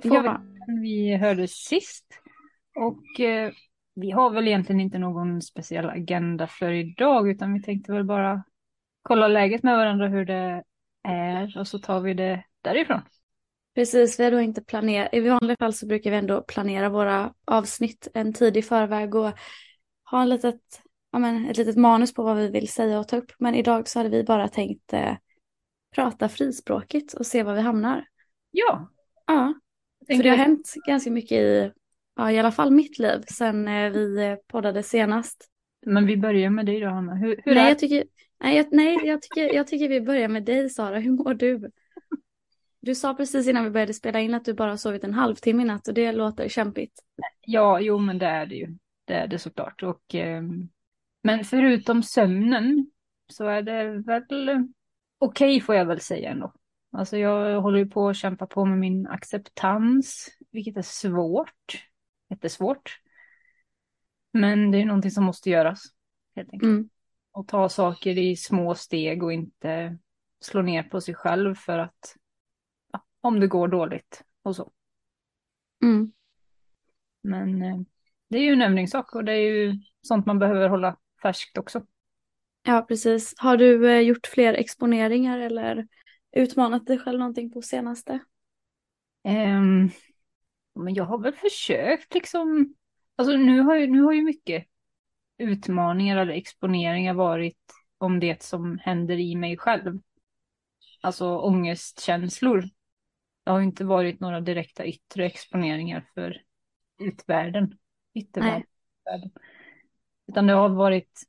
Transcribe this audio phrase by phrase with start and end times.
[0.00, 0.22] två Ja.
[0.22, 2.06] veckor sedan vi hördes sist.
[2.76, 3.52] Och eh,
[3.94, 8.44] vi har väl egentligen inte någon speciell agenda för idag utan vi tänkte väl bara
[9.02, 10.62] kolla läget med varandra hur det
[11.02, 13.00] är och så tar vi det därifrån.
[13.74, 17.34] Precis, vi har då inte planerat, i vanliga fall så brukar vi ändå planera våra
[17.44, 19.32] avsnitt en tid i förväg och
[20.10, 20.60] ha en litet,
[21.12, 23.32] ja men, ett litet manus på vad vi vill säga och ta upp.
[23.38, 25.16] Men idag så hade vi bara tänkt eh,
[25.94, 28.04] prata frispråkigt och se var vi hamnar.
[28.50, 28.88] Ja,
[29.26, 29.54] Ja,
[30.06, 31.72] för det har hänt ganska mycket i,
[32.16, 35.48] ja, i alla fall mitt liv sen eh, vi eh, poddade senast.
[35.86, 37.14] men vi börjar med dig då Hanna.
[37.14, 38.04] Hur, hur nej, är jag tycker,
[38.40, 41.70] nej, jag, nej jag, tycker, jag tycker vi börjar med dig Sara, hur mår du?
[42.82, 45.66] Du sa precis innan vi började spela in att du bara sovit en halvtimme i
[45.66, 46.92] natt och det låter kämpigt.
[47.40, 48.76] Ja, jo men det är det ju.
[49.04, 49.82] Det är det såklart.
[49.82, 50.68] Och, ehm,
[51.22, 52.90] men förutom sömnen
[53.32, 54.58] så är det väl eh,
[55.18, 56.52] okej får jag väl säga ändå.
[56.92, 61.86] Alltså jag håller ju på att kämpa på med min acceptans, vilket är svårt.
[62.30, 63.00] Jättesvårt.
[64.32, 65.82] Men det är någonting som måste göras.
[66.36, 66.70] Helt enkelt.
[66.70, 66.88] Mm.
[67.32, 69.98] Och ta saker i små steg och inte
[70.40, 72.16] slå ner på sig själv för att
[72.92, 74.72] ja, om det går dåligt och så.
[75.82, 76.12] Mm.
[77.22, 77.76] Men eh,
[78.28, 81.86] det är ju en övningssak och det är ju sånt man behöver hålla färskt också.
[82.62, 83.34] Ja, precis.
[83.38, 85.88] Har du eh, gjort fler exponeringar eller
[86.32, 88.18] utmanat dig själv någonting på senaste?
[89.24, 89.90] Ehm,
[90.74, 92.74] men jag har väl försökt liksom,
[93.16, 94.66] alltså nu har ju, nu har ju mycket
[95.38, 97.58] utmaningar eller exponeringar varit
[97.98, 100.00] om det som händer i mig själv.
[101.00, 102.60] Alltså ångestkänslor.
[103.44, 106.42] Det har ju inte varit några direkta yttre exponeringar för
[106.98, 107.78] utvärlden.
[108.14, 108.66] Yttervärlden.
[110.26, 111.22] Utan det har varit,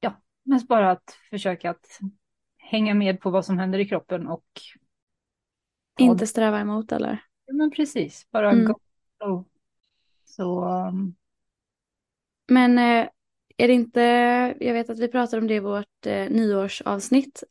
[0.00, 2.00] ja, mest bara att försöka att
[2.70, 4.44] hänga med på vad som händer i kroppen och
[5.98, 7.24] Inte sträva emot eller?
[7.46, 8.74] Ja, men precis, bara Mm.
[9.18, 9.44] go.
[10.24, 11.16] Så um,
[12.48, 13.08] Men eh,
[13.56, 14.00] är det inte,
[14.60, 17.44] jag vet att vi pratade om det i vårt eh, nyårsavsnitt.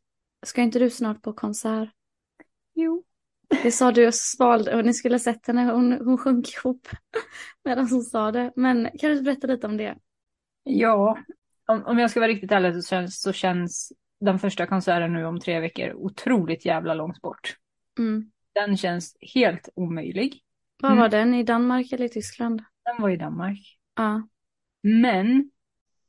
[0.46, 1.90] Ska inte du snart på konsert?
[2.76, 3.04] jo.
[3.62, 6.88] Det sa du och svalde och ni skulle sett henne, hon, hon sjönk ihop
[7.66, 8.52] medan hon sa det.
[8.56, 9.98] Men kan du berätta lite om det?
[10.64, 11.18] Ja,
[11.68, 15.26] om, om jag ska vara riktigt ärlig så känns, så känns den första konserten nu
[15.26, 17.56] om tre veckor otroligt jävla långt bort.
[18.00, 18.32] Mm.
[18.54, 20.44] Den känns helt omöjlig.
[20.82, 21.02] Var Mm.
[21.02, 21.34] var den?
[21.34, 22.64] I Danmark eller i Tyskland?
[22.86, 23.60] Den var i Danmark.
[23.96, 24.28] Ja.
[24.82, 25.52] Men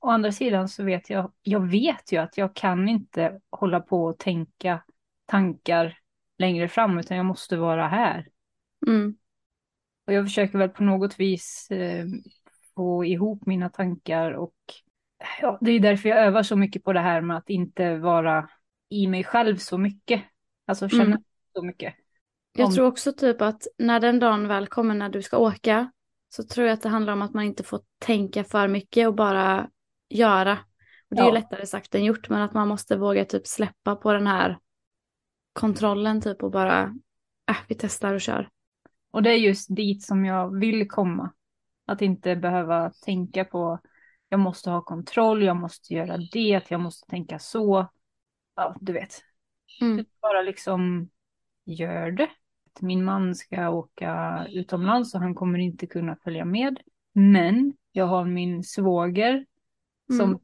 [0.00, 4.04] å andra sidan så vet jag, jag vet ju att jag kan inte hålla på
[4.04, 4.82] och tänka
[5.26, 5.98] tankar
[6.38, 8.28] längre fram utan jag måste vara här.
[8.86, 9.16] Mm.
[10.06, 12.06] Och jag försöker väl på något vis eh,
[12.74, 14.54] få ihop mina tankar och
[15.40, 18.48] ja, det är därför jag övar så mycket på det här med att inte vara
[18.88, 20.22] i mig själv så mycket.
[20.66, 21.22] Alltså känna Mm.
[21.54, 21.94] så mycket.
[22.52, 25.92] Jag Om- tror också typ att när den dagen väl kommer när du ska åka
[26.28, 29.14] så tror jag att det handlar om att man inte får tänka för mycket och
[29.14, 29.70] bara
[30.08, 30.58] göra.
[31.10, 33.96] Och det är ju lättare sagt än gjort men att man måste våga typ släppa
[33.96, 34.58] på den här
[35.52, 36.82] kontrollen typ och bara,
[37.50, 38.48] äh, vi testar och kör.
[39.10, 41.32] Och det är just dit som jag vill komma.
[41.86, 43.78] Att inte behöva tänka på
[44.32, 47.90] jag måste ha kontroll, jag måste göra det, jag måste tänka så.
[48.56, 49.22] Ja, du vet.
[49.80, 50.04] Mm.
[50.22, 51.10] Bara liksom
[51.64, 52.28] gör det.
[52.80, 56.80] Min man ska åka utomlands och han kommer inte kunna följa med.
[57.12, 59.46] Men jag har min svåger
[60.16, 60.38] som, Mm.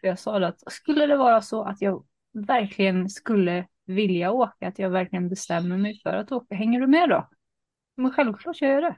[0.00, 4.90] jag sa att skulle det vara så att jag verkligen skulle vilja åka, att jag
[4.90, 7.28] verkligen bestämmer mig för att åka, hänger du med då?
[7.94, 8.96] Men självklart gör jag det.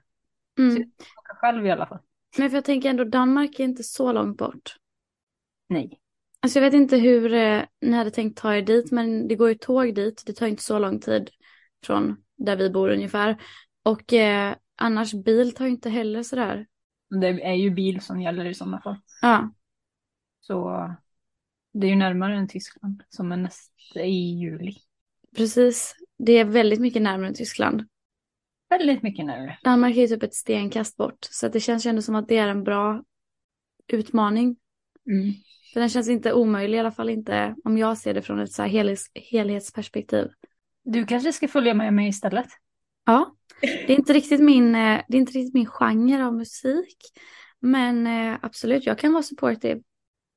[0.62, 0.82] Mm.
[1.18, 1.98] Åka själv i alla fall.
[2.38, 4.76] Men för jag tänker ändå Danmark är inte så långt bort.
[5.68, 6.00] Nej.
[6.40, 9.48] Alltså jag vet inte hur eh, ni hade tänkt ta er dit men det går
[9.48, 10.22] ju tåg dit.
[10.26, 11.30] Det tar inte så lång tid
[11.84, 13.42] från där vi bor ungefär.
[13.82, 16.66] Och eh, annars bil tar ju inte heller sådär.
[17.20, 18.96] Det är ju bil som gäller i sådana fall.
[19.22, 19.50] Ja,
[20.40, 20.90] Så
[21.72, 24.72] det är ju närmare än Tyskland som är nästa i juli.
[25.36, 25.94] precis.
[26.18, 27.84] Det är väldigt mycket närmare än Tyskland.
[28.78, 29.58] Väldigt mycket närmare.
[29.64, 31.18] Danmark är ju typ ett stenkast bort.
[31.30, 33.02] Så det känns ju ändå som att det är en bra
[33.92, 34.56] utmaning.
[35.06, 35.32] Mm.
[35.72, 38.52] För den känns inte omöjlig, i alla fall inte om jag ser det från ett
[38.52, 40.28] så här helhets, helhetsperspektiv.
[40.82, 42.46] Du kanske ska följa med mig istället?
[43.04, 46.98] Ja, det är inte riktigt min, eh, det är inte riktigt min genre av musik.
[47.60, 49.80] Men eh, absolut, jag kan vara supportive.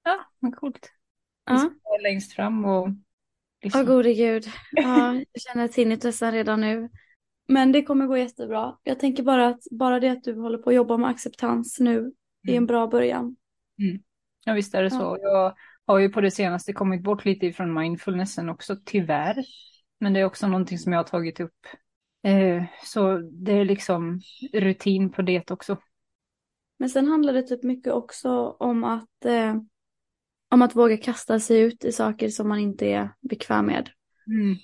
[0.04, 0.92] Ja, men coolt.
[1.46, 2.90] Vi Ja, ska vara längst fram och
[3.76, 4.46] åh gode gud.
[4.72, 6.90] Ja, jag känner tinnitusen redan nu.
[7.48, 8.78] Men det kommer gå jättebra.
[8.84, 11.98] Jag tänker bara att bara det att du håller på att jobba med acceptans nu
[12.48, 12.66] är en Mm.
[12.66, 13.36] bra början.
[14.46, 15.00] Ja, visst är det Ja.
[15.00, 15.18] så.
[15.22, 15.56] Jag
[15.86, 19.46] har ju på det senaste kommit bort lite ifrån mindfulnessen också, tyvärr.
[20.00, 21.66] Men det är också någonting som jag har tagit upp.
[22.24, 24.22] Eh, så det är liksom
[24.54, 25.78] rutin på det också.
[26.80, 28.30] Men sen handlar det typ mycket också
[28.60, 29.56] om att, eh,
[30.50, 33.90] om att våga kasta sig ut i saker som man inte är bekväm med.
[34.28, 34.56] Mm.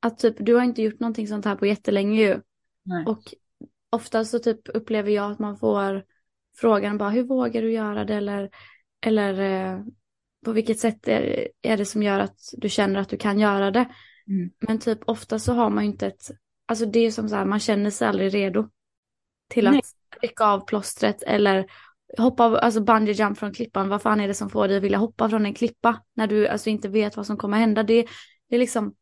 [0.00, 2.40] Att typ, du har inte gjort någonting sånt här på jättelänge ju.
[2.84, 3.04] Nej.
[3.06, 3.34] Och
[3.90, 6.04] ofta så typ upplever jag att man får
[6.56, 8.14] frågan bara, hur vågar du göra det?
[8.14, 8.50] Eller,
[9.06, 9.80] eller eh,
[10.44, 13.70] på vilket sätt är, är det som gör att du känner att du kan göra
[13.70, 13.88] det?
[14.28, 14.50] Mm.
[14.58, 16.30] Men typ ofta så har man ju inte ett,
[16.66, 18.68] alltså det är som så här, man känner sig aldrig redo
[19.48, 19.78] till Nej.
[19.78, 21.66] att rycka av plåstret eller
[22.18, 23.88] hoppa, alltså bungee jump från klippan.
[23.88, 26.48] Vad fan är det som får dig att vilja hoppa från en klippa när du
[26.48, 27.82] alltså inte vet vad som kommer hända?
[27.82, 28.06] Det,
[28.48, 28.94] det är liksom,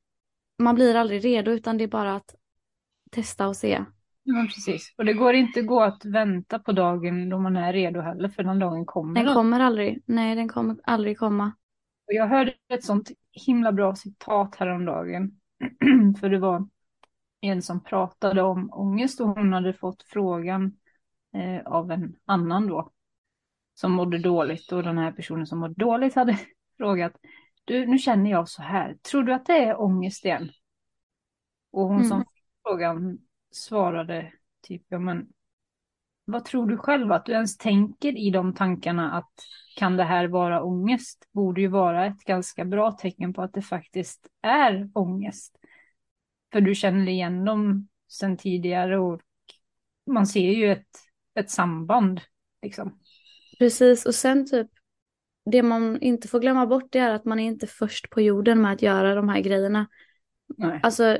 [0.58, 2.34] man blir aldrig redo utan det är bara att
[3.10, 3.84] testa och se.
[4.22, 4.94] Ja, precis.
[4.98, 8.42] Och det går inte gå att vänta på dagen då man är redo heller, för
[8.42, 9.24] den dagen kommer.
[9.24, 11.52] Den kommer aldrig, nej den kommer aldrig komma.
[12.06, 13.10] Och Jag hörde ett sånt
[13.46, 15.30] himla bra citat häromdagen.
[16.20, 16.68] För det var
[17.40, 20.72] en som pratade om ångest och hon hade fått frågan
[21.34, 22.92] eh, av en annan då.
[23.74, 26.38] Som mådde dåligt och den här personen som mådde dåligt hade
[26.76, 27.12] frågat.
[27.68, 28.94] Du, nu känner jag så här.
[29.10, 30.50] Tror du att det är ångest igen?
[31.70, 32.26] Och hon som Mm.
[32.34, 33.18] fick frågan
[33.50, 34.32] svarade
[34.62, 35.28] typ, ja men
[36.24, 39.32] vad tror du själv att du ens tänker i de tankarna att
[39.76, 41.28] kan det här vara ångest?
[41.32, 45.56] Borde ju vara ett ganska bra tecken på att det faktiskt är ångest.
[46.52, 49.20] För du känner igen dem sedan tidigare och
[50.06, 50.88] man ser ju ett,
[51.34, 52.20] ett samband.
[52.62, 52.98] Liksom.
[53.58, 54.70] Precis, och sen typ
[55.50, 58.62] det man inte får glömma bort det är att man är inte först på jorden
[58.62, 59.86] med att göra de här grejerna.
[60.56, 60.80] Nej.
[60.82, 61.18] Alltså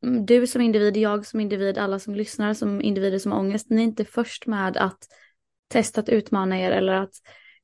[0.00, 3.80] du som individ, jag som individ, alla som lyssnar som individer som har ångest, ni
[3.80, 4.98] är inte först med att
[5.68, 7.14] testa att utmana er eller att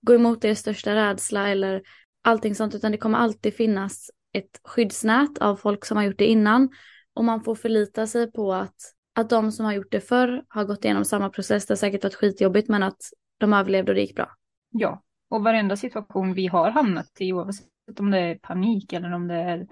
[0.00, 1.82] gå emot er största rädsla eller
[2.22, 6.26] allting sånt, utan det kommer alltid finnas ett skyddsnät av folk som har gjort det
[6.26, 6.68] innan
[7.14, 8.76] och man får förlita sig på att,
[9.14, 12.04] att de som har gjort det förr har gått igenom samma process, det har säkert
[12.04, 13.00] varit skitjobbigt men att
[13.38, 14.30] de överlevde och det gick bra.
[14.70, 19.28] Ja, och varenda situation vi har hamnat i, oavsett om det är panik eller om
[19.28, 19.66] det är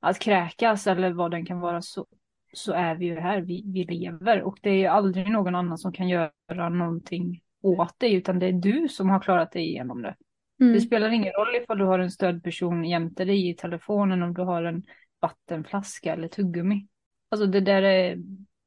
[0.00, 2.06] att kräkas eller vad den kan vara, så,
[2.52, 4.42] så är vi ju här, vi, vi lever.
[4.42, 8.46] Och det är ju aldrig någon annan som kan göra någonting åt dig, utan det
[8.46, 10.16] är du som har klarat dig igenom det.
[10.60, 10.72] Mm.
[10.72, 14.42] Det spelar ingen roll ifall du har en stödperson jämte dig i telefonen, om du
[14.42, 14.82] har en
[15.20, 16.86] vattenflaska eller tuggummi.
[17.28, 18.16] Alltså det där är,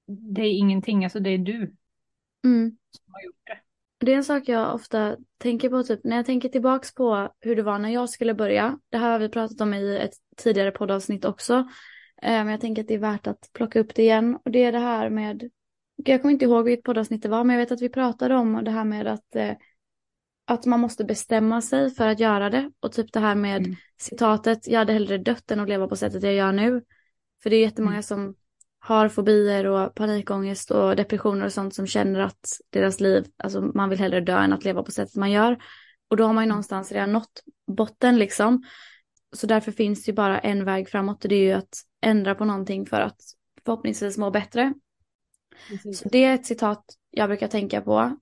[0.07, 1.75] det är ingenting, alltså det är du
[2.45, 2.77] Mm.
[2.91, 3.59] som har gjort det.
[3.99, 7.55] Det är en sak jag ofta tänker på, typ när jag tänker tillbaks på hur
[7.55, 8.79] det var när jag skulle börja.
[8.89, 11.53] Det här har vi pratat om i ett tidigare poddavsnitt också.
[12.21, 14.37] Eh, Men jag tänker att det är värt att plocka upp det igen.
[14.45, 15.49] Och det är det här med,
[15.95, 18.63] jag kommer inte ihåg vilket poddavsnitt det var, men jag vet att vi pratade om
[18.63, 19.51] det här med att, eh,
[20.45, 22.71] att man måste bestämma sig för att göra det.
[22.79, 23.75] Och typ det här med Mm.
[23.97, 26.81] citatet, jag hade hellre dött än att leva på sättet jag gör nu.
[27.43, 28.03] För det är jättemånga Mm.
[28.03, 28.35] som
[28.87, 33.89] har fobier och panikångest och depressioner och sånt som känner att deras liv, alltså man
[33.89, 35.57] vill hellre dö än att leva på sättet man gör.
[36.07, 38.63] Och då har man ju någonstans redan nått botten liksom.
[39.35, 42.35] Så därför finns det ju bara en väg framåt och det är ju att ändra
[42.35, 43.21] på någonting för att
[43.65, 44.73] förhoppningsvis må bättre.
[45.95, 48.17] Så det är ett citat jag brukar tänka på.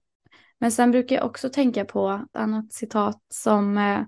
[0.59, 4.01] Men sen brukar jag också tänka på ett annat citat som, eh,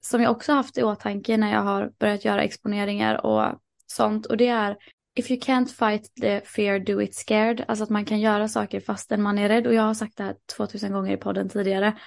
[0.00, 4.26] som jag också haft i åtanke när jag har börjat göra exponeringar och sånt.
[4.26, 4.76] Och det är
[5.18, 7.64] If you can't fight the fear, do it scared.
[7.68, 9.66] Alltså att man kan göra saker fastän man är rädd.
[9.66, 11.98] Och jag har sagt det här 2000 gånger i podden tidigare.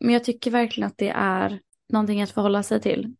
[0.00, 3.14] Men jag tycker verkligen att det är någonting att förhålla sig till.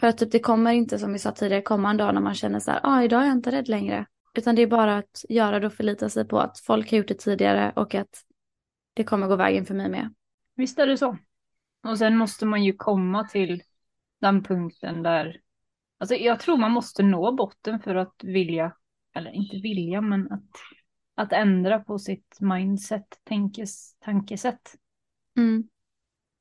[0.00, 2.34] För att typ det kommer inte som vi sa tidigare komma en dag när man
[2.34, 4.06] känner så här, ah, idag är jag inte rädd längre.
[4.34, 7.08] Utan det är bara att göra det och förlita sig på att folk har gjort
[7.08, 8.24] det tidigare och att
[8.94, 10.14] det kommer gå vägen för mig med.
[10.56, 11.18] Visst är det så.
[11.88, 13.62] Och sen måste man ju komma till
[14.20, 15.40] den punkten där,
[15.98, 18.76] alltså jag tror man måste nå botten för att vilja,
[19.14, 20.50] eller inte vilja, men att,
[21.14, 24.74] att ändra på sitt mindset, tänkes, tankesätt.
[25.36, 25.68] Mm.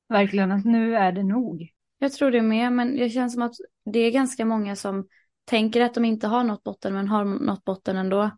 [0.09, 1.73] Verkligen att nu är det nog.
[1.99, 5.07] Jag tror det med, men det känns som att det är ganska många som
[5.45, 8.31] tänker att de inte har nått botten men har nått botten ändå.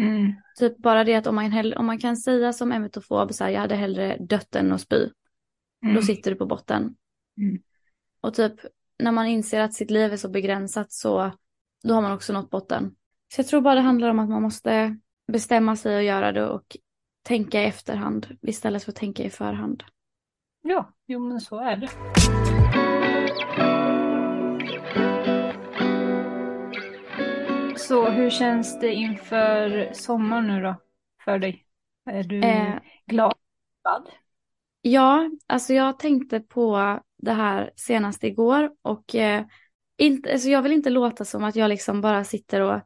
[0.00, 0.32] Mm.
[0.58, 3.50] Typ bara det att om man, hell- om man kan säga som emetofob så här,
[3.50, 5.08] jag hade hellre dött än att spy.
[5.82, 5.94] Mm.
[5.94, 6.96] Då sitter du på botten.
[7.38, 7.62] Mm.
[8.20, 8.54] Och typ
[9.02, 11.32] när man inser att sitt liv är så begränsat så
[11.84, 12.94] då har man också nått botten.
[13.34, 14.96] Så jag tror bara det handlar om att man måste
[15.32, 16.76] bestämma sig och göra det och
[17.22, 19.82] tänka i efterhand istället för att tänka i förhand.
[20.62, 21.88] Ja, jo men så är det.
[27.78, 30.74] Så hur känns det inför sommaren nu då?
[31.24, 31.64] För dig?
[32.10, 32.74] Är du Eh,
[33.06, 33.34] glad?
[34.80, 39.44] Ja, alltså jag tänkte på det här senast igår och eh,
[39.98, 42.80] inte, alltså jag vill inte låta som att jag liksom bara sitter och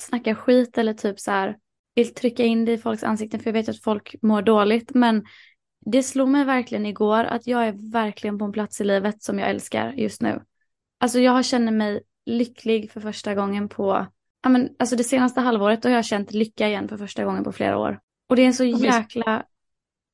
[0.00, 1.56] snackar skit eller typ så här
[1.94, 5.24] vill trycka in det i folks ansikten för jag vet att folk mår dåligt men
[5.86, 9.38] det slog mig verkligen igår att jag är verkligen på en plats i livet som
[9.38, 10.42] jag älskar just nu.
[10.98, 14.06] Alltså jag känner mig lycklig för första gången på,
[14.42, 17.52] ja men alltså det senaste halvåret har jag känt lycka igen för första gången på
[17.52, 18.00] flera år.
[18.28, 19.44] Och det är en så jäkla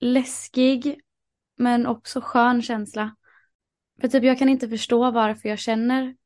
[0.00, 1.00] läskig
[1.57, 3.17] men också skön känsla.
[4.01, 6.17] För typ jag kan inte förstå varför jag känner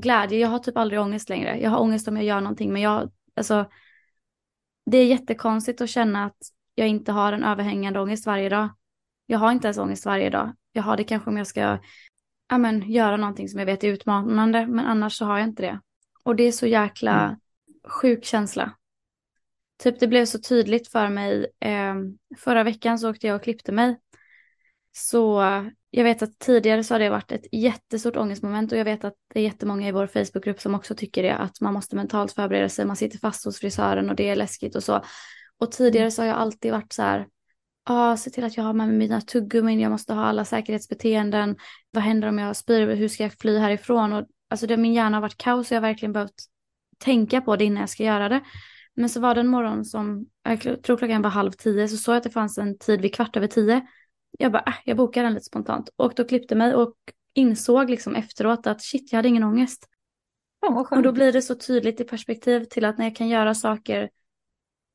[0.00, 0.38] glädje.
[0.38, 1.60] Jag har typ aldrig ångest längre.
[1.60, 3.70] Jag har ångest om jag gör någonting men jag, alltså
[4.86, 6.38] det är jättekonstigt att känna att
[6.74, 8.68] jag inte har en överhängande ångest varje dag.
[9.26, 10.52] Jag har inte ens ångest varje dag.
[10.72, 11.78] Jag har det kanske om jag ska
[12.48, 15.62] ja, men, göra någonting som jag vet är utmanande, men annars så har jag inte
[15.62, 15.80] det.
[16.24, 17.36] Och det är så jäkla mm.
[17.84, 18.72] sjuk känsla.
[19.82, 21.46] Typ det blev så tydligt för mig.
[21.60, 21.94] Eh,
[22.38, 23.98] förra veckan så åkte jag och klippte mig.
[24.92, 25.42] Så
[25.90, 29.14] jag vet att tidigare så har det varit ett jättestort ångestmoment och jag vet att
[29.34, 32.68] det är jättemånga i vår Facebookgrupp som också tycker det, att man måste mentalt förbereda
[32.68, 35.02] sig, man sitter fast hos frisören och det är läskigt och så.
[35.58, 36.10] Och tidigare mm.
[36.10, 37.18] så har jag alltid varit så här,
[37.88, 40.44] ja, ah, se till att jag har med mig mina tuggummin, jag måste ha alla
[40.44, 41.56] säkerhetsbeteenden,
[41.90, 44.12] vad händer om jag spyr, hur ska jag fly härifrån?
[44.12, 46.44] Och, alltså det, min hjärna har varit kaos och jag har verkligen behövt
[46.98, 48.40] tänka på det innan jag ska göra det.
[48.94, 52.12] Men så var det en morgon som, jag tror klockan var halv tio, så såg
[52.12, 53.86] jag att det fanns en tid vid kvart över tio.
[54.40, 55.90] Jag bara, äh, jag bokar den lite spontant.
[55.96, 56.94] Och då klippte mig och
[57.34, 59.88] insåg liksom efteråt att shit, jag hade ingen ångest.
[60.60, 63.54] Ja, och då blir det så tydligt i perspektiv till att när jag kan göra
[63.54, 64.10] saker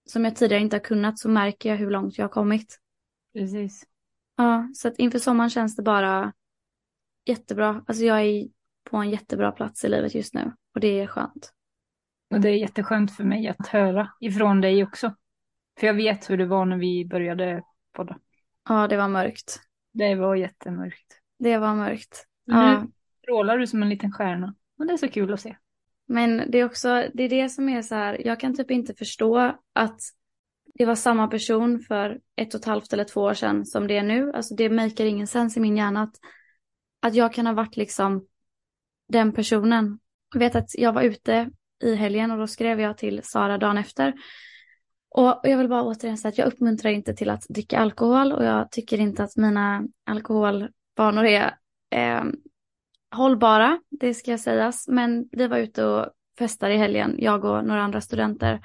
[0.05, 2.79] som jag tidigare inte har kunnat så märker jag hur långt jag har kommit.
[3.33, 3.85] Precis.
[4.37, 6.33] Ja, så att inför sommaren känns det bara
[7.25, 7.83] jättebra.
[7.87, 8.47] Alltså jag är
[8.89, 11.53] på en jättebra plats i livet just nu och det är skönt.
[12.33, 15.15] Och det är jätteskönt för mig att höra ifrån dig också.
[15.79, 18.19] För jag vet hur det var när vi började podda.
[18.69, 19.60] Ja, det var mörkt.
[19.93, 21.22] Det var jättemörkt.
[21.39, 22.27] Det var mörkt.
[22.45, 22.81] Ja.
[22.81, 22.91] Nu
[23.24, 24.55] strålar du som en liten stjärna.
[24.79, 25.55] Och det är så kul att se.
[26.07, 28.93] Men det är också, det är det som är så här, jag kan typ inte
[28.93, 30.00] förstå att
[30.74, 33.98] det var samma person för ett och ett halvt eller två år sedan som det
[33.98, 34.31] är nu.
[34.34, 36.15] Alltså det maker ingen sens i min hjärna att,
[37.00, 38.25] att jag kan ha varit liksom
[39.10, 40.00] den personen.
[40.34, 41.50] Jag vet att jag var ute
[41.84, 44.13] i helgen och då skrev jag till Sara dagen efter.
[45.09, 48.45] Och jag vill bara återigen säga att jag uppmuntrar inte till att dricka alkohol och
[48.45, 51.55] jag tycker inte att mina alkoholvanor är
[51.95, 52.24] eh,
[53.15, 54.88] hållbara, det ska sägas.
[54.88, 56.09] Men vi var ute och
[56.39, 58.62] festade i helgen, jag och några andra studenter.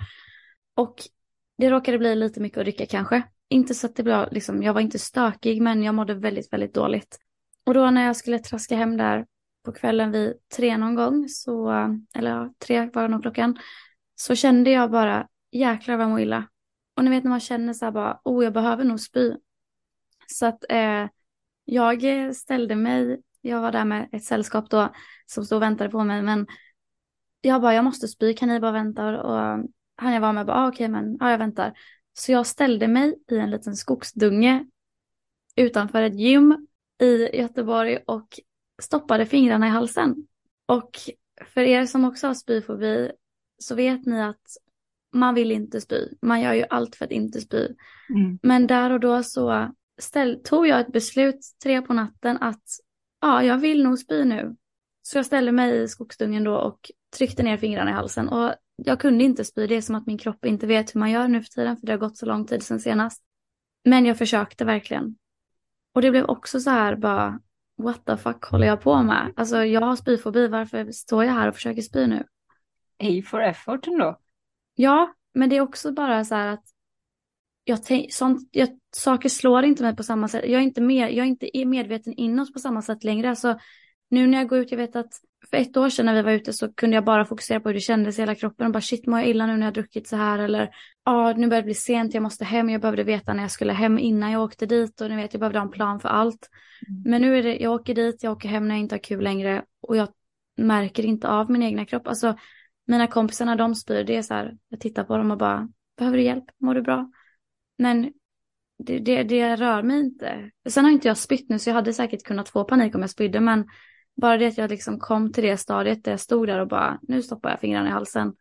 [0.77, 0.95] Och
[1.59, 3.23] det råkade bli lite mycket att dricka kanske.
[3.49, 6.75] Inte så att det blev, liksom, jag var inte stökig men jag mådde väldigt, väldigt
[6.75, 7.19] dåligt.
[7.67, 9.27] Och då när jag skulle traska hem där
[9.65, 11.71] på kvällen vid tre någon gång, så,
[12.15, 13.59] eller ja, tre var det nog klockan,
[14.15, 16.49] så kände jag bara jäklar vad jag mår illa.
[16.97, 19.37] Och ni vet när man känner så här bara, oh jag behöver nog spy.
[20.27, 21.09] Så att eh,
[21.65, 24.93] jag ställde mig jag var där med ett sällskap då
[25.27, 26.23] som stod och väntade på mig.
[26.23, 26.47] Men
[27.41, 29.23] jag bara, jag måste spy, kan ni bara vänta?
[29.23, 31.73] Och han jag var med bara, ah, okej, okay, men ja, jag väntar.
[32.13, 34.67] Så jag ställde mig i en liten skogsdunge
[35.57, 36.67] utanför ett gym
[37.03, 38.41] i Göteborg och
[38.83, 40.27] stoppade fingrarna i halsen.
[40.67, 40.91] Och
[41.47, 43.11] för er som också har spyfobi
[43.59, 44.57] så vet ni att
[45.13, 46.09] man vill inte spy.
[46.23, 47.69] Man gör ju allt för att inte spy.
[48.09, 48.39] Mm.
[48.43, 52.63] Men där och då så ställ, tog jag ett beslut tre på natten att
[53.21, 54.57] ja, jag vill nog spy nu.
[55.03, 58.29] Så jag ställde mig i skogsdungen då och tryckte ner fingrarna i halsen.
[58.29, 61.11] Och jag kunde inte spy, det är som att min kropp inte vet hur man
[61.11, 63.23] gör nu för tiden, för det har gått så lång tid sedan senast.
[63.85, 65.17] Men jag försökte verkligen.
[65.95, 67.41] Och det blev också så här bara,
[67.83, 69.33] what the fuck håller jag på med?
[69.37, 72.25] Alltså jag har spyfobi, varför står jag här och försöker spy nu?
[73.03, 74.19] A for effort ändå.
[74.81, 76.65] Ja, men det är också bara så här att
[77.65, 80.45] jag tänk, sånt, jag, saker slår inte mig på samma sätt.
[80.45, 83.31] Jag är inte, med, jag är inte medveten inåt på samma sätt längre.
[83.31, 83.59] Alltså,
[84.11, 85.13] nu när jag går ut, jag vet att
[85.51, 87.75] för ett år sedan när vi var ute så kunde jag bara fokusera på hur
[87.75, 90.09] det kändes i hela kroppen och bara shit mår jag illa nu när jag druckit
[90.09, 90.71] så här eller
[91.05, 93.73] ja nu börjar det bli sent, jag måste hem, jag behövde veta när jag skulle
[93.73, 96.49] hem innan jag åkte dit och ni vet jag behövde ha en plan för allt.
[96.89, 97.03] Mm.
[97.11, 99.25] Men nu är det, jag åker dit, jag åker hem när jag inte har kul
[99.25, 100.09] längre och jag
[100.57, 102.07] märker inte av min egna kropp.
[102.07, 102.37] Alltså
[102.91, 105.69] mina kompisar när de spyr, det är så här, jag tittar på dem och bara
[105.97, 107.11] behöver du hjälp, mår du bra?
[107.79, 108.13] Men
[108.79, 110.51] det, det, det, rör mig inte.
[110.69, 113.11] Sen har inte jag spytt nu så jag hade säkert kunnat få panik om jag
[113.11, 113.67] spydde men
[114.17, 116.99] bara det att jag liksom kom till det stadiet där jag stod där och bara
[117.03, 118.35] nu stoppar jag fingrarna i halsen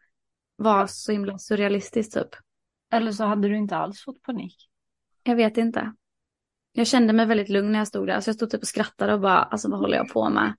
[0.55, 2.29] var så himla surrealistiskt typ.
[2.91, 4.55] Eller så hade du inte alls fått panik.
[5.23, 5.93] Jag vet inte.
[6.71, 9.13] Jag kände mig väldigt lugn när jag stod där så jag stod typ och skrattade
[9.13, 10.53] och bara alltså vad håller jag på med?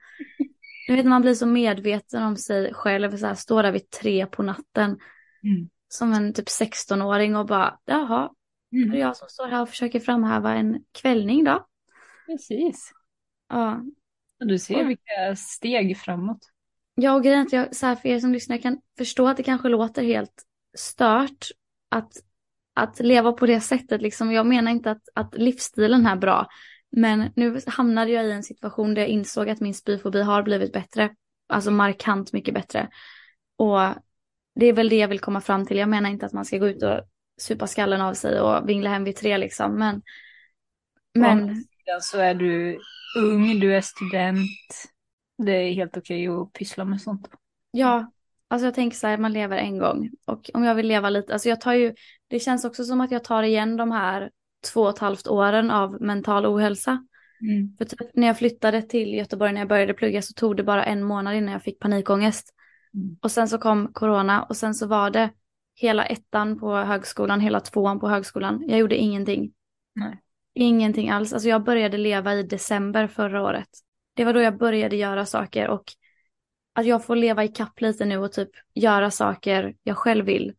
[0.86, 4.26] Jag vet man blir så medveten om sig själv så här står där vid tre
[4.26, 4.98] på natten.
[5.42, 5.68] Mm.
[5.88, 8.30] Som en typ 16-åring och bara jaha
[8.72, 8.90] Mm.
[8.90, 11.66] Det är jag som står här och försöker framhäva en kvällning då.
[12.26, 12.92] Precis.
[13.48, 13.82] Ja,
[14.38, 16.38] Du ser vilka steg framåt.
[16.94, 19.28] Ja, och grejen är att jag, så här, för er som lyssnar, jag kan förstå
[19.28, 20.42] att det kanske låter helt
[20.78, 21.46] stört
[21.88, 22.12] att,
[22.74, 24.02] att leva på det sättet.
[24.02, 24.32] Liksom.
[24.32, 26.46] Jag menar inte att, att livsstilen är bra,
[26.90, 30.72] men nu hamnade jag i en situation där jag insåg att min spyfobi har blivit
[30.72, 31.10] bättre.
[31.48, 32.88] Alltså markant mycket bättre.
[33.56, 33.80] Och
[34.54, 35.76] det är väl det jag vill komma fram till.
[35.76, 37.00] Jag menar inte att man ska gå ut och
[37.40, 40.02] supa skallen av sig och vingla hem vid tre liksom, men...
[41.14, 41.46] Men...
[41.86, 42.78] Men så är du
[43.18, 44.50] ung, du är student.
[45.38, 47.28] Det är helt okej att pyssla med sånt.
[47.70, 48.12] Ja,
[48.48, 50.10] alltså jag tänker så här, man lever en gång.
[50.26, 51.94] Och om jag vill leva lite, alltså jag tar ju,
[52.28, 54.30] det känns också som att jag tar igen de här
[54.72, 57.06] två och ett halvt åren av mental ohälsa.
[57.42, 57.76] Mm.
[57.78, 60.84] För typ när jag flyttade till Göteborg när jag började plugga så tog det bara
[60.84, 62.54] en månad innan jag fick panikångest.
[62.94, 63.16] Mm.
[63.22, 65.30] Och sen så kom corona och sen så var det
[65.74, 68.64] hela ettan på högskolan, hela tvåan på högskolan.
[68.68, 69.52] Jag gjorde ingenting.
[69.94, 70.20] Nej.
[70.54, 71.32] Ingenting alls.
[71.32, 73.68] Alltså jag började leva i december förra året.
[74.14, 75.84] Det var då jag började göra saker och
[76.72, 80.52] att jag får leva i kapp lite nu och typ göra saker jag själv vill.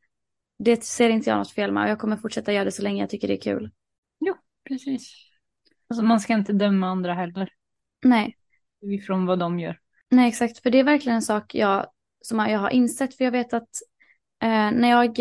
[0.60, 3.04] Det ser inte jag något fel med och jag kommer fortsätta göra det så länge
[3.04, 3.72] jag tycker det är kul.
[4.68, 5.14] Precis.
[5.90, 7.50] Alltså man ska inte döma andra heller.
[8.04, 8.38] Nej,
[8.82, 9.80] Ifrån vad de gör.
[10.10, 10.60] nej exakt.
[10.64, 11.86] För det är verkligen en sak jag,
[12.22, 13.16] som jag har insett.
[13.18, 13.70] För jag vet att
[14.42, 15.20] eh, när jag,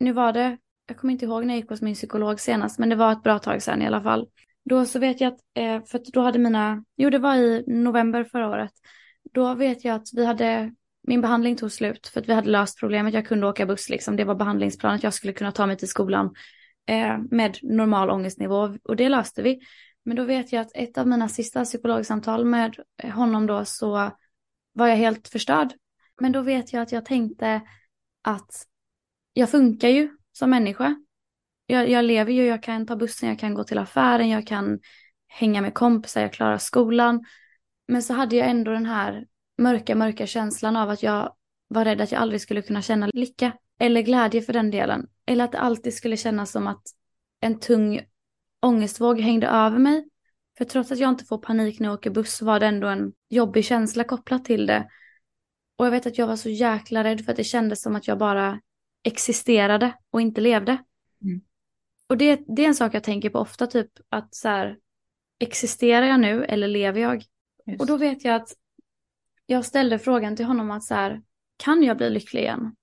[0.00, 2.88] nu var det, jag kommer inte ihåg när jag gick hos min psykolog senast, men
[2.88, 4.28] det var ett bra tag sedan i alla fall.
[4.64, 7.64] Då så vet jag att, eh, för att då hade mina, jo det var i
[7.66, 8.72] november förra året.
[9.32, 12.80] Då vet jag att vi hade, min behandling tog slut för att vi hade löst
[12.80, 13.14] problemet.
[13.14, 15.02] Jag kunde åka buss liksom, det var behandlingsplanet.
[15.02, 16.34] Jag skulle kunna ta mig till skolan
[16.86, 19.60] eh, med normal ångestnivå och det löste vi.
[20.04, 22.76] Men då vet jag att ett av mina sista psykologsamtal med
[23.14, 24.10] honom då så
[24.72, 25.72] var jag helt förstörd.
[26.20, 27.60] Men då vet jag att jag tänkte
[28.22, 28.66] att
[29.32, 30.96] jag funkar ju som människa.
[31.66, 34.80] Jag, jag lever ju, jag kan ta bussen, jag kan gå till affären, jag kan
[35.26, 37.24] hänga med kompisar, jag klarar skolan.
[37.88, 39.26] Men så hade jag ändå den här
[39.58, 41.34] mörka, mörka känslan av att jag
[41.68, 43.52] var rädd att jag aldrig skulle kunna känna lycka.
[43.78, 45.06] Eller glädje för den delen.
[45.26, 46.82] Eller att det alltid skulle kännas som att
[47.40, 48.00] en tung
[48.60, 50.08] ångestvåg hängde över mig.
[50.58, 53.12] För trots att jag inte får panik när jag åker buss var det ändå en
[53.28, 54.88] jobbig känsla kopplat till det.
[55.76, 58.08] Och jag vet att jag var så jäkla rädd för att det kändes som att
[58.08, 58.60] jag bara
[59.02, 60.72] existerade och inte levde.
[61.22, 61.40] Mm.
[62.06, 64.78] Och det, det är en sak jag tänker på ofta, typ att så här,
[65.38, 67.24] existerar jag nu eller lever jag?
[67.66, 67.80] Just.
[67.80, 68.48] Och då vet jag att
[69.46, 71.22] jag ställde frågan till honom att så här,
[71.56, 72.76] kan jag bli lycklig igen?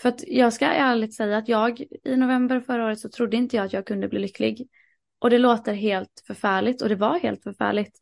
[0.00, 3.56] För att jag ska ärligt säga att jag i november förra året så trodde inte
[3.56, 4.68] jag att jag kunde bli lycklig.
[5.18, 7.98] Och det låter helt förfärligt och det var helt förfärligt.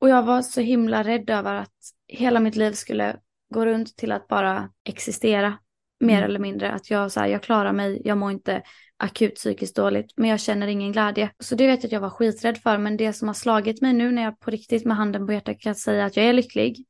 [0.00, 1.74] Och jag var så himla rädd över att
[2.08, 3.16] hela mitt liv skulle
[3.54, 5.58] gå runt till att bara existera.
[6.00, 6.24] Mer Mm.
[6.30, 6.72] eller mindre.
[6.72, 8.62] Att jag, så här, jag klarar mig, jag mår inte
[8.96, 11.30] akut psykiskt dåligt, men jag känner ingen glädje.
[11.38, 13.92] Så det vet jag att jag var skiträdd för, men det som har slagit mig
[13.92, 16.86] nu när jag på riktigt med handen på hjärtat kan säga att jag är lycklig,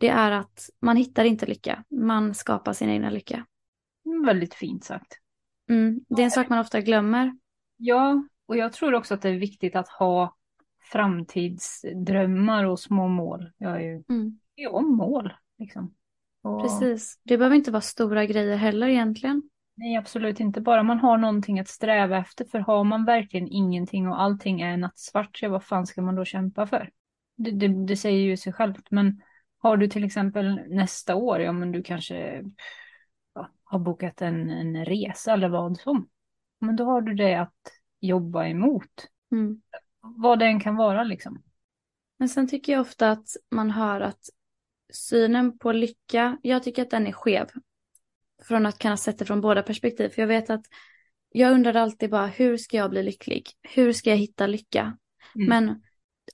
[0.00, 3.46] det är att man hittar inte lycka, man skapar sin egna lycka.
[4.26, 5.18] Väldigt fint sagt.
[5.68, 6.00] Mm.
[6.08, 7.38] Det är en sak man ofta glömmer.
[7.76, 10.36] Ja, och jag tror också att det är viktigt att ha
[10.92, 13.50] framtidsdrömmar och små mål.
[13.58, 14.38] Jag är ju Mm.
[14.96, 15.94] mål liksom.
[16.42, 17.20] Och, Precis.
[17.22, 19.42] Det behöver inte vara stora grejer heller egentligen.
[19.74, 20.60] Nej, absolut inte.
[20.60, 22.44] Bara man har någonting att sträva efter.
[22.44, 26.24] För har man verkligen ingenting och allting är nattsvart, så vad fan ska man då
[26.24, 26.90] kämpa för?
[27.36, 28.90] Det, det, det säger ju sig självt.
[28.90, 29.22] Men
[29.58, 32.44] har du till exempel nästa år, ja men du kanske
[33.34, 36.08] ja, har bokat en, en resa eller vad som.
[36.60, 39.08] Men då har du det att jobba emot.
[39.32, 39.62] Mm.
[40.00, 41.42] Vad det än kan vara liksom.
[42.18, 44.20] Men sen tycker jag ofta att man hör att
[44.92, 47.46] synen på lycka, jag tycker att den är skev.
[48.42, 50.08] Från att kunna sätta från båda perspektiv.
[50.08, 50.64] För jag vet att
[51.30, 53.50] jag undrar alltid bara hur ska jag bli lycklig?
[53.62, 54.98] Hur ska jag hitta lycka?
[55.34, 55.48] Mm.
[55.48, 55.82] Men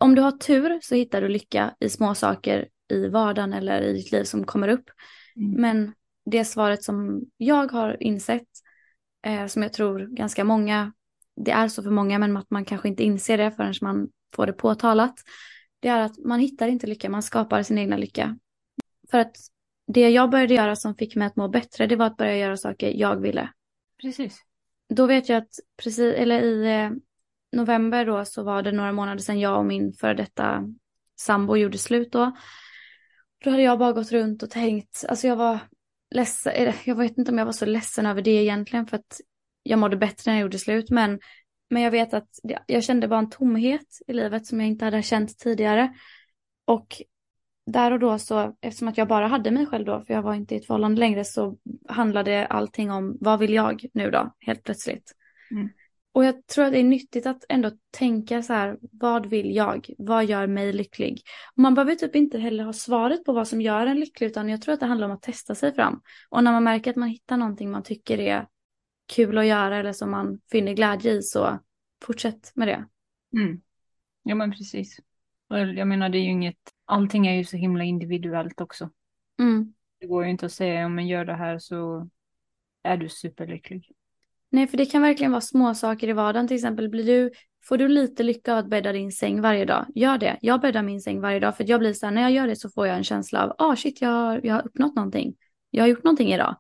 [0.01, 3.93] om du har tur så hittar du lycka i små saker i vardagen eller i
[3.93, 4.91] ditt liv som kommer upp.
[5.37, 5.61] Mm.
[5.61, 5.93] Men
[6.25, 8.49] det svaret som jag har insett,
[9.27, 10.93] eh, som jag tror ganska många,
[11.37, 14.47] det är så för många men att man kanske inte inser det förrän man får
[14.47, 15.15] det påtalat,
[15.81, 18.39] det är att man hittar inte lycka, man skapar sin egna lycka.
[19.11, 19.37] För att
[19.87, 22.57] det jag började göra som fick mig att må bättre, det var att börja göra
[22.57, 23.49] saker jag ville.
[24.03, 24.39] Precis.
[24.89, 26.91] Då vet jag att precis, eller i eh,
[27.53, 30.69] november då så var det några månader sedan jag och min före detta
[31.21, 32.33] sambo gjorde slut då.
[33.45, 35.59] Då hade jag bara gått runt och tänkt, alltså jag var
[36.11, 39.21] ledsen, jag vet inte om jag var så ledsen över det egentligen för att
[39.63, 41.21] jag mådde bättre när jag gjorde slut men,
[41.71, 42.29] men jag vet att
[42.67, 45.95] jag kände bara en tomhet i livet som jag inte hade känt tidigare.
[46.65, 47.03] Och
[47.67, 50.35] där och då så, eftersom att jag bara hade mig själv då, för jag var
[50.35, 51.57] inte i ett förhållande längre, så
[51.89, 55.13] handlade allting om vad vill jag nu då, helt plötsligt.
[55.51, 55.69] Mm.
[56.15, 59.91] Och jag tror att det är nyttigt att ändå tänka så här, vad vill jag?
[59.99, 61.23] Vad gör mig lycklig?
[61.57, 64.49] Och man behöver typ inte heller ha svaret på vad som gör en lycklig, utan
[64.49, 66.01] jag tror att det handlar om att testa sig fram.
[66.29, 68.47] Och när man märker att man hittar någonting man tycker är
[69.07, 71.59] kul att göra eller som man finner glädje i, så
[72.05, 72.87] fortsätt med det.
[73.37, 73.61] Mm.
[74.23, 74.99] Ja men precis.
[75.49, 78.91] Och jag menar det är ju inget, allting är ju så himla individuellt också.
[79.39, 79.75] Mm.
[80.01, 82.09] Det går ju inte att säga om man gör det här så
[82.83, 83.93] är du superlycklig.
[84.53, 86.49] Nej, för det kan verkligen vara små saker i vardagen.
[86.49, 87.31] Till exempel, blir du,
[87.65, 89.87] får du lite lycka av att bädda din säng varje dag?
[89.95, 90.39] Gör det.
[90.41, 92.57] Jag bäddar min säng varje dag för jag blir så här, när jag gör det
[92.57, 95.35] så får jag en känsla av, ah shit, jag har, jag har uppnått någonting.
[95.71, 96.57] Jag har gjort någonting idag.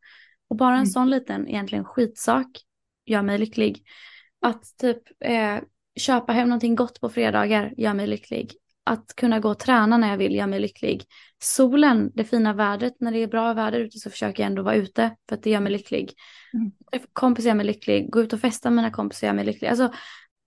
[0.48, 0.86] Och bara en Mm.
[0.86, 2.46] sån liten, egentligen skitsak
[3.06, 3.82] gör mig lycklig.
[4.40, 5.58] Att typ eh,
[5.96, 8.52] köpa hem någonting gott på fredagar gör mig lycklig.
[8.84, 11.04] Att kunna gå och träna när jag vill gör mig lycklig.
[11.42, 14.74] Solen, det fina vädret, när det är bra väder ute så försöker jag ändå vara
[14.74, 16.12] ute för att det gör mig lycklig.
[16.54, 16.72] Mm.
[17.12, 19.68] Kompisar gör mig lycklig, gå ut och festa med mina kompisar gör mig lycklig.
[19.68, 19.92] Alltså,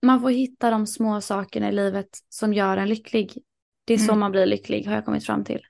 [0.06, 3.38] man får hitta de små sakerna i livet som gör en lycklig.
[3.86, 4.20] Det är så Mm.
[4.20, 5.62] man blir lycklig har jag kommit fram till.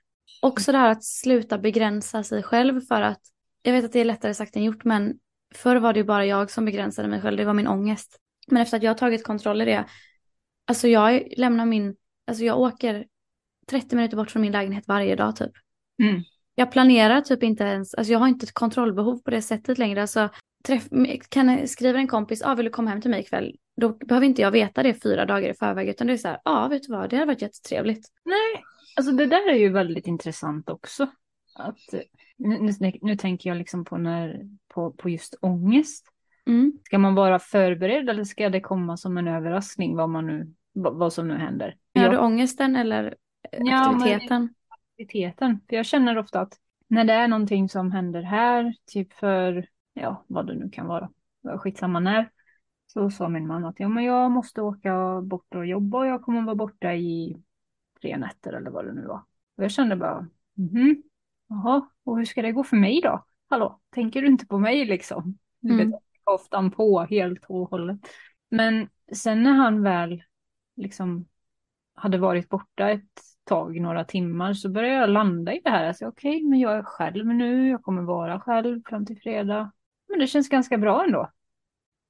[0.42, 3.20] Också det här att sluta begränsa sig själv för att,
[3.62, 5.14] jag vet att det är lättare sagt än gjort men
[5.54, 8.18] förr var det ju bara jag som begränsade mig själv, det var min ångest.
[8.46, 9.84] Men efter att jag har tagit kontroll i det,
[10.66, 11.96] alltså jag lämnar min,
[12.26, 13.06] alltså jag åker
[13.66, 15.52] 30 minuter bort från min lägenhet varje dag typ.
[16.02, 16.22] Mm.
[16.54, 20.00] Jag planerar typ inte ens, alltså jag har inte ett kontrollbehov på det sättet längre.
[20.00, 20.28] Alltså,
[20.64, 20.88] träff,
[21.28, 23.56] kan skriva en kompis, ah, vill du komma hem till mig ikväll?
[23.76, 26.40] Då behöver inte jag veta det fyra dagar i förväg utan det är så här,
[26.44, 28.08] ja ah, vet du vad, det hade varit jättetrevligt.
[28.24, 28.64] Nej,
[28.96, 31.06] alltså det där är ju väldigt intressant också.
[31.54, 31.78] Att,
[32.36, 36.06] nu, nu, nu tänker jag liksom på, när, på, på just ångest.
[36.46, 36.72] Mm.
[36.84, 41.12] Ska man vara förberedd eller ska det komma som en överraskning vad, man nu, vad,
[41.12, 41.76] som nu händer?
[41.92, 43.04] Jag- du ångesten eller
[43.52, 44.54] eh, Ja, men- aktiviteten?
[44.68, 45.60] aktiviteten.
[45.68, 46.52] För jag känner ofta att
[46.88, 51.10] när det är någonting som händer här, typ för, ja, vad det nu kan vara,
[51.58, 52.30] skitsamma när,
[52.86, 56.22] så sa min man att ja, men jag måste åka bort och jobba och jag
[56.22, 57.42] kommer vara borta i
[58.02, 59.22] tre nätter eller vad det nu var.
[59.56, 61.02] Och jag kände bara, mhm,
[61.48, 63.24] jaha, och hur ska det gå för mig då?
[63.50, 65.38] Hallå, tänker du inte på mig liksom?
[65.60, 65.90] Du Mm.
[65.90, 67.98] vet, ofta på helt och hållet.
[68.50, 70.22] Men sen när han väl
[70.76, 71.28] liksom
[71.94, 75.88] hade varit borta ett tag, några timmar, så började jag landa i det här.
[75.88, 79.72] Alltså, Okej, men jag är själv nu, jag kommer vara själv fram till fredag.
[80.08, 81.30] Men det känns ganska bra ändå.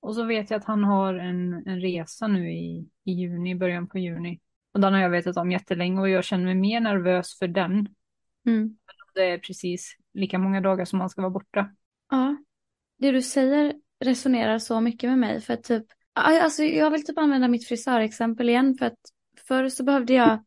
[0.00, 3.86] Och så vet jag att han har en, en resa nu i, i juni, början
[3.86, 4.40] på juni.
[4.72, 7.88] Och den har jag vetat om jättelänge och jag känner mig mer nervös för den.
[8.46, 8.76] Mm.
[9.14, 11.70] Det är precis lika många dagar som man ska vara borta.
[12.10, 12.36] Ja,
[12.98, 17.18] det du säger resonerar så mycket med mig för att typ, alltså jag vill typ
[17.18, 18.98] använda mitt frisörexempel igen för att
[19.48, 20.44] förr så behövde jag,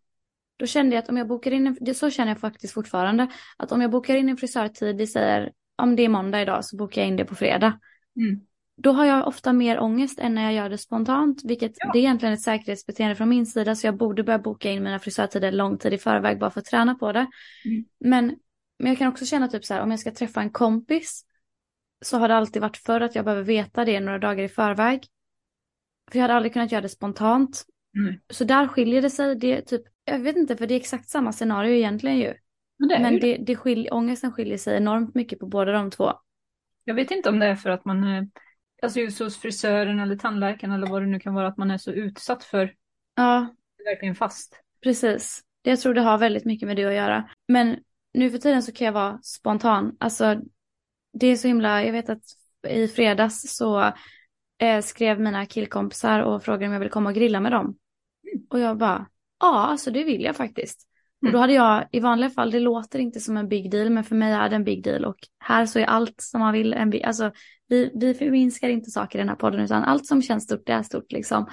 [0.58, 3.28] då kände jag att om jag bokar in en, så känner jag faktiskt fortfarande,
[3.58, 6.76] att om jag bokar in en frisörtid, vi säger om det är måndag idag så
[6.78, 7.80] bokar jag in det på fredag.
[8.16, 8.42] Mm.
[8.82, 11.92] Då har jag ofta mer ångest än när jag gör det spontant, vilket Ja.
[11.94, 15.00] det är egentligen ett säkerhetsbeteende från min sida så jag borde börja boka in mina
[15.00, 17.28] frisörtider lång tid i förväg bara för att träna på det.
[17.66, 17.86] Mm.
[18.00, 18.36] Men,
[18.80, 21.26] men jag kan också känna typ så här, om jag ska träffa en kompis
[22.02, 25.04] så har det alltid varit för att jag behöver veta det några dagar i förväg.
[26.12, 27.64] För jag hade aldrig kunnat göra det spontant.
[27.98, 28.20] Mm.
[28.30, 29.36] Så där skiljer det sig.
[29.36, 32.34] Det typ, jag vet inte, för det är exakt samma scenario egentligen ju.
[32.80, 36.14] Men det Men det, det skilj, ångesten skiljer sig enormt mycket på båda de två.
[36.84, 38.32] Jag vet inte om det är för att man
[38.82, 41.78] alltså just hos frisören eller tandläkaren eller vad det nu kan vara, att man är
[41.78, 42.74] så utsatt för
[43.16, 44.62] Ja, verkligen fast.
[44.84, 45.42] precis.
[45.62, 47.30] Jag tror det har väldigt mycket med det att göra.
[47.48, 47.78] Men
[48.14, 49.96] nu för tiden så kan jag vara spontan.
[50.00, 50.42] Alltså,
[51.14, 52.24] det är så himla, jag vet att
[52.68, 53.94] i fredags så
[54.60, 57.76] eh, skrev mina killkompisar och frågade om jag ville komma och grilla med dem.
[58.50, 59.06] Och jag bara,
[59.40, 60.86] ja, alltså det vill jag faktiskt.
[61.22, 61.34] Och Mm.
[61.34, 64.16] då hade jag, i vanliga fall, det låter inte som en big deal, men för
[64.16, 65.06] mig är det en big deal.
[65.06, 67.32] Och här så är allt som man vill en big, alltså
[67.68, 70.74] vi, vi förminskar inte saker i den här podden, utan allt som känns stort, det
[70.74, 71.50] är stort liksom.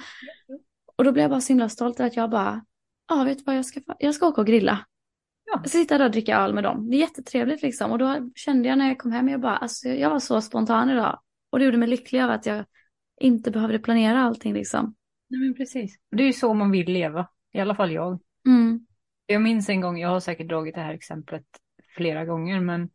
[0.97, 2.65] Och då blev jag bara så himla stolt att jag bara,
[3.09, 4.85] ja vet du vad, jag ska, jag ska åka och grilla.
[5.51, 5.63] Ja.
[5.65, 6.89] Sitta där och dricka öl med dem.
[6.89, 7.91] Det är jättetrevligt liksom.
[7.91, 10.89] Och då kände jag när jag kom hem, jag bara, alltså jag var så spontan
[10.89, 11.19] idag.
[11.49, 12.65] Och det gjorde mig lycklig av att jag
[13.19, 14.95] inte behövde planera allting liksom.
[15.27, 15.99] Nej, men precis.
[16.11, 18.19] Det är ju så man vill leva, i alla fall jag.
[18.45, 18.85] Mm.
[19.25, 21.45] Jag minns en gång, jag har säkert dragit det här exemplet
[21.95, 22.89] flera gånger, men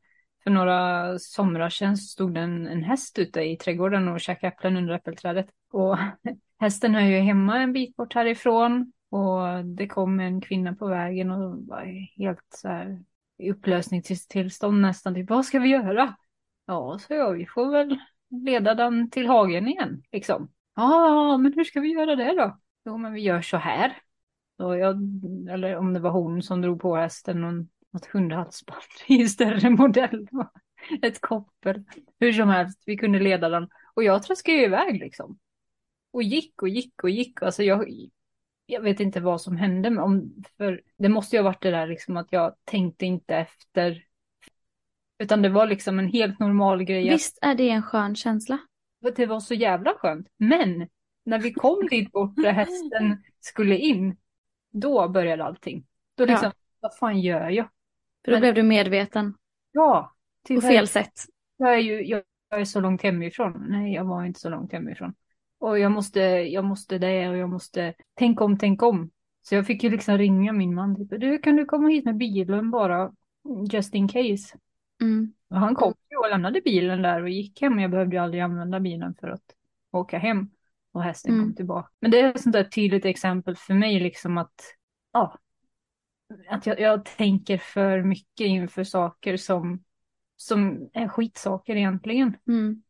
[0.44, 4.76] för några somrar sedan stod det en, en häst ute i trädgården och käkade äpplen
[4.76, 5.46] under äppelträdet.
[5.72, 5.96] Och
[6.58, 11.30] hästen är ju hemma en bit bort härifrån och det kom en kvinna på vägen
[11.30, 13.02] och var helt så här
[13.38, 15.14] i upplösningstillstånd nästan.
[15.14, 16.16] Typ, vad ska vi göra?
[16.66, 17.98] Ja, så jag, vi får väl
[18.32, 20.52] leda den till hagen igen, liksom.
[20.76, 22.58] Ja, men hur ska vi göra det då?
[22.84, 23.98] Jo, men vi gör så här.
[24.56, 24.96] Så jag,
[25.50, 27.52] eller om det var hon som drog på hästen och
[27.90, 30.28] något hundhalsband i större modell.
[31.02, 31.84] Ett koppel.
[32.20, 33.68] Hur som helst, vi kunde leda den.
[33.94, 35.38] Och jag traskade ju iväg liksom.
[36.10, 37.42] och gick och gick och gick.
[37.42, 37.88] Alltså jag,
[38.66, 39.90] jag vet inte vad som hände.
[39.90, 43.36] Men om, för det måste ju ha varit det där liksom att jag tänkte inte
[43.36, 44.04] efter.
[45.22, 47.10] Utan det var liksom en helt normal grej.
[47.10, 48.58] Visst är det en skön känsla?
[49.16, 50.28] Det var så jävla skönt.
[50.36, 50.88] Men
[51.24, 54.16] när vi kom dit bort där hästen skulle in.
[54.70, 55.86] Då började allting.
[56.16, 56.78] Då liksom, ja.
[56.80, 57.68] vad fan gör jag?
[58.24, 59.34] För då men, blev du medveten.
[59.72, 60.14] Ja.
[60.48, 61.12] På fel sätt.
[61.56, 63.66] Jag är ju jag är så långt hemifrån.
[63.68, 65.14] Nej, jag var inte så långt hemifrån.
[65.58, 69.10] Och jag måste, jag måste det och jag måste tänka om, tänka om.
[69.42, 70.96] Så jag fick ju liksom ringa min man.
[70.96, 73.12] Typ, du, kan du komma hit med bilen bara?
[73.72, 74.58] Just in case.
[75.02, 75.32] Mm.
[75.50, 77.80] Och han kom ju och lämnade bilen där och gick hem.
[77.80, 79.44] Jag behövde ju aldrig använda bilen för att
[79.92, 80.50] åka hem.
[80.92, 81.44] Och hästen mm.
[81.44, 81.88] kom tillbaka.
[82.00, 84.54] Men det är ett sånt där tydligt exempel för mig liksom att,
[85.12, 85.38] ja,
[86.48, 89.84] att jag, jag tänker för mycket inför saker som,
[90.36, 92.36] som är skitsaker egentligen.
[92.48, 92.82] Mm.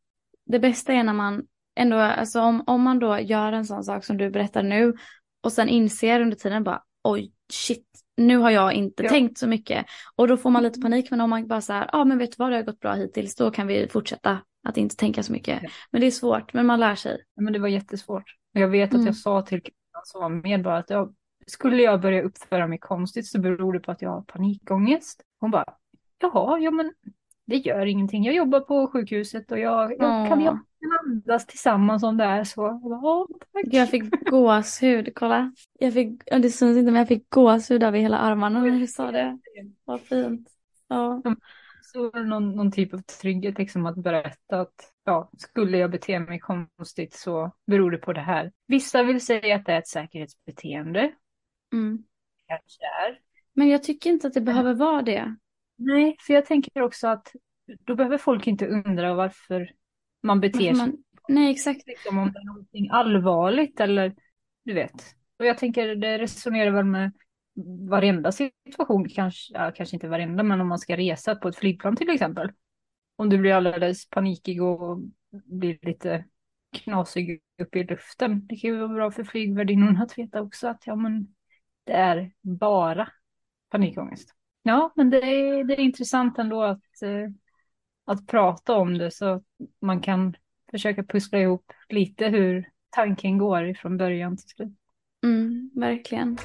[0.44, 4.04] Det bästa är när man ändå, alltså om, om man då gör en sån sak
[4.04, 4.94] som du berättar nu
[5.40, 7.86] och sen inser under tiden bara oj shit,
[8.16, 9.08] nu har jag inte ja.
[9.08, 9.86] tänkt så mycket.
[10.16, 12.18] Och då får man lite panik, men om man bara så här, ja ah, men
[12.18, 14.38] vet du vad, det har gått bra hittills, då kan vi fortsätta
[14.68, 15.62] att inte tänka så mycket.
[15.62, 15.68] Ja.
[15.90, 17.24] Men det är svårt, men man lär sig.
[17.34, 18.36] Ja, men det var jättesvårt.
[18.52, 19.06] Jag vet att mm.
[19.06, 21.14] jag sa till kvinnan som var med bara att jag,
[21.46, 25.22] skulle jag börja uppföra mig konstigt så beror det på att jag har panikångest.
[25.40, 25.64] Hon bara,
[26.18, 26.92] jaha, ja men
[27.52, 28.24] det gör ingenting.
[28.24, 30.58] Jag jobbar på sjukhuset och jag, jag kan jag
[31.04, 32.62] andas tillsammans om det är så.
[32.62, 33.26] Jag, bara,
[33.64, 35.52] jag fick gåshud, kolla.
[35.78, 39.10] Jag fick, det syns inte men jag fick gåshud över hela armarna när du sa
[39.10, 39.38] det.
[39.84, 40.48] Vad fint.
[40.88, 41.22] Ja.
[41.82, 46.38] Så någon, någon typ av trygghet liksom att berätta att ja, skulle jag bete mig
[46.38, 48.52] konstigt så beror det på det här.
[48.66, 51.12] Vissa vill säga att det är ett säkerhetsbeteende.
[51.72, 52.04] Mm.
[52.48, 53.18] Kanske är.
[53.54, 55.36] Men jag tycker inte att det behöver vara det.
[55.76, 57.32] Nej, för jag tänker också att
[57.66, 59.70] då behöver folk inte undra varför
[60.22, 60.92] man beter sig.
[61.28, 61.86] nej, exakt.
[61.86, 64.14] Liksom om det är någonting allvarligt eller
[64.64, 65.16] du vet.
[65.38, 67.12] Och jag tänker det resonerar väl med
[67.88, 71.96] varenda situation, kanske, ja, kanske inte varenda, men om man ska resa på ett flygplan
[71.96, 72.52] till exempel.
[73.16, 76.24] Om du blir alldeles panikig och blir lite
[76.72, 78.46] knasig uppe i luften.
[78.46, 81.34] Det kan ju vara bra för flygvärdinnorna att veta också att ja, men
[81.84, 83.08] det är bara
[83.70, 84.34] panikångest.
[84.62, 87.30] Ja, men det är, det är intressant ändå att, eh,
[88.04, 89.42] att prata om det så att
[89.80, 90.36] man kan
[90.70, 94.72] försöka pussla ihop lite hur tanken går ifrån början till slut.
[95.24, 96.38] Mm, verkligen.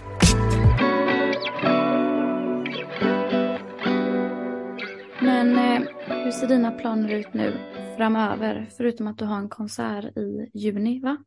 [5.22, 5.88] Men eh,
[6.24, 7.58] hur ser dina planer ut nu
[7.98, 8.70] framöver?
[8.78, 11.18] Förutom att du har en konsert i juni, va?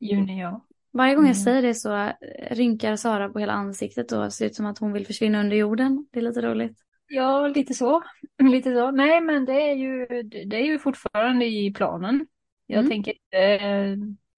[0.00, 0.66] Juni, ja.
[0.92, 1.44] Varje gång jag mm.
[1.44, 2.12] säger det så eh,
[2.50, 6.06] rynkar Sara på hela ansiktet och ser ut som att hon vill försvinna under jorden.
[6.12, 6.78] Det är lite roligt.
[7.08, 8.02] Ja, lite så.
[8.42, 8.90] Lite så.
[8.90, 12.26] Nej, men det är ju, det är ju fortfarande i planen.
[12.66, 12.90] Jag mm.
[12.90, 13.38] tänker inte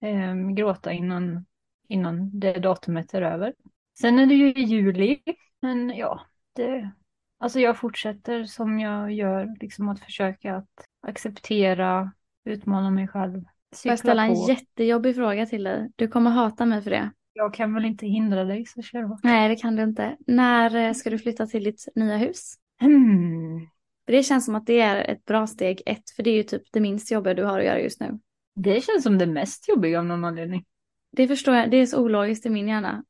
[0.01, 1.45] äh, äh, gråta innan,
[1.87, 3.53] innan det datumet är över.
[3.99, 5.19] Sen är det ju i juli,
[5.61, 6.21] men ja,
[6.53, 6.91] det,
[7.39, 12.11] alltså jag fortsätter som jag gör, liksom att försöka att acceptera,
[12.45, 13.43] utmana mig själv,
[13.81, 15.91] Får jag ställa en jättejobbig fråga till dig?
[15.95, 17.11] Du kommer hata mig för det.
[17.33, 19.19] Jag kan väl inte hindra dig så kör hårt.
[19.23, 20.17] Nej det kan du inte.
[20.27, 22.55] När eh, ska du flytta till ditt nya hus?
[22.81, 23.67] Hmm.
[24.05, 26.09] det känns som att det är ett bra steg ett.
[26.15, 28.19] För det är ju typ det minst jobbiga du har att göra just nu.
[28.55, 30.65] Det känns som det mest jobbiga av någon anledning.
[31.11, 31.71] Det förstår jag.
[31.71, 33.03] Det är så ologiskt i min hjärna.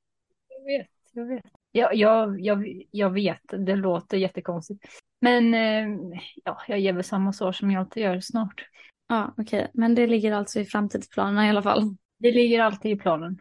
[0.47, 0.87] Jag vet.
[1.13, 1.51] Jag vet.
[1.71, 3.41] Jag, jag, jag, jag vet.
[3.65, 4.85] Det låter jättekonstigt.
[5.21, 8.65] Men eh, ja, jag ger väl samma svar som jag alltid gör snart.
[9.07, 9.59] Ja, okej.
[9.59, 9.71] Okay.
[9.73, 11.95] Men det ligger alltså i framtidsplanerna i alla fall?
[12.19, 13.39] Det ligger alltid i planen.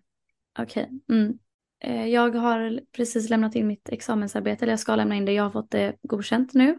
[0.59, 0.85] Okej.
[0.85, 1.19] Okay.
[1.19, 1.39] Mm.
[1.85, 5.33] Eh, jag har precis lämnat in mitt examensarbete, eller jag ska lämna in det.
[5.33, 6.79] Jag har fått det godkänt nu.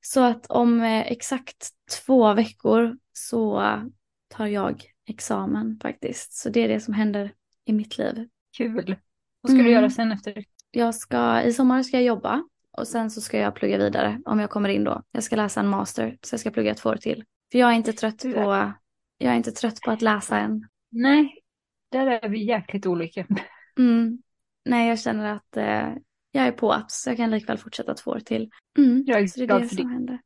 [0.00, 1.68] Så att om eh, exakt
[2.06, 3.62] två veckor så
[4.28, 6.32] tar jag examen faktiskt.
[6.32, 7.32] Så det är det som händer
[7.64, 8.28] i mitt liv.
[8.56, 8.96] Kul.
[9.40, 9.66] Vad ska mm.
[9.66, 10.44] du göra sen efter?
[10.70, 14.40] Jag ska, i sommar ska jag jobba och sen så ska jag plugga vidare om
[14.40, 15.02] jag kommer in då.
[15.10, 17.24] Jag ska läsa en master så jag ska plugga två år till.
[17.56, 18.72] För jag är inte trött på,
[19.18, 20.68] jag är inte trött på att läsa än.
[20.90, 21.42] Nej,
[21.92, 23.26] där är vi jäkligt olika.
[23.78, 24.18] Mm.
[24.64, 25.94] Nej, jag känner att eh,
[26.32, 28.50] jag är på att så jag kan likväl fortsätta två år till.
[28.78, 29.04] Mm.
[29.06, 30.20] Jag är så det är det som händer.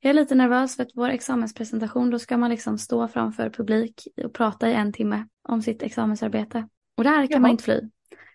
[0.00, 4.08] Jag är lite nervös för att vår examenspresentation, då ska man liksom stå framför publik
[4.24, 6.68] och prata i en timme om sitt examensarbete.
[6.96, 7.40] Och där kan Jaha.
[7.40, 7.80] man inte fly.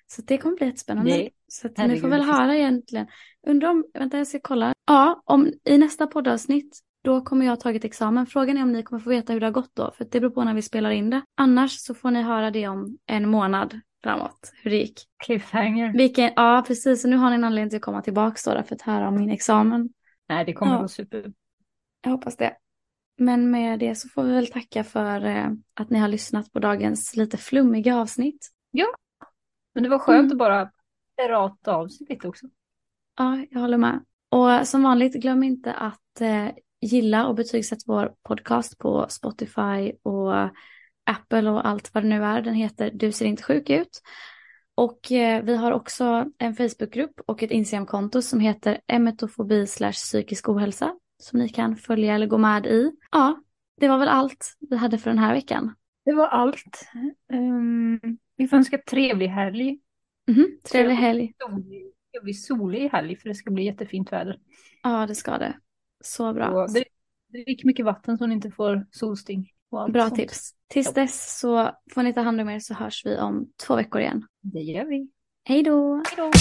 [0.08, 1.12] Så det kommer bli jättespännande.
[1.12, 1.34] Nej.
[1.48, 3.08] Så att ni får väl höra egentligen.
[3.48, 4.74] Undrar om, vänta jag ska kolla.
[4.88, 8.26] Ja, om i nästa poddavsnitt då kommer jag ha tagit examen.
[8.26, 10.32] Frågan är om ni kommer få veta hur det har gått då, för det beror
[10.32, 11.22] på när vi spelar in det.
[11.36, 15.00] Annars så får ni höra det om en månad framåt, hur det gick.
[15.26, 15.94] Cliffhanger.
[15.94, 17.02] Vilken, ja, precis.
[17.02, 19.16] Så nu har ni en anledning till att komma tillbaka då, för att höra om
[19.16, 19.90] min examen.
[20.30, 20.82] Nej, det kommer ja.
[20.82, 21.34] gå super.
[22.04, 22.58] Jag hoppas det.
[23.18, 26.60] Men med det så får vi väl tacka för eh, att ni har lyssnat på
[26.60, 28.50] dagens lite flummiga avsnitt.
[29.74, 30.32] Men det var skönt Mm.
[30.32, 30.72] att bara
[31.30, 32.46] rata av sig lite också.
[33.18, 34.06] Ja, jag håller med.
[34.30, 36.48] Och som vanligt, glöm inte att eh,
[36.82, 40.34] gilla och betygsätta vår podcast på Spotify och
[41.04, 42.42] Apple och allt vad det nu är.
[42.42, 44.02] Den heter Du ser inte sjuk ut.
[44.76, 50.50] Och eh, vi har också en Facebookgrupp och ett Instagramkonto som heter emetofobi slash psykisk
[50.50, 52.92] ohälsa som ni kan följa eller gå med i.
[53.12, 53.44] Ja,
[53.80, 55.76] det var väl allt vi hade för den här veckan.
[56.06, 56.88] Det var allt.
[57.34, 59.80] Um, vi får önska trevlig helg.
[60.28, 61.34] Mhm, trevlig helg.
[62.16, 64.40] Solig, solig helg för det ska bli jättefint väder.
[64.84, 65.54] Ja, det ska det.
[66.02, 66.50] Så bra.
[66.50, 66.70] Och
[67.32, 69.50] drick mycket vatten så ni inte får solsting.
[69.90, 70.16] Bra sånt.
[70.16, 70.52] tips.
[70.68, 74.02] Tills dess så får ni ta hand om er så hörs vi om två veckor
[74.02, 74.28] igen.
[74.42, 75.10] Det gör vi.
[75.44, 75.96] Hej då!
[75.96, 76.32] Hej då!